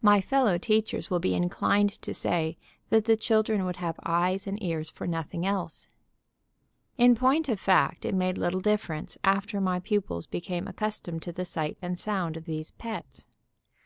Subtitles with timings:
[0.00, 2.56] My fellow teachers will be inclined to say
[2.88, 5.90] that the children would have eyes and ears for nothing else.
[6.96, 11.44] In point of fact it made little difference after my pupils became accustomed to the
[11.44, 13.26] sight and sound of these "pets."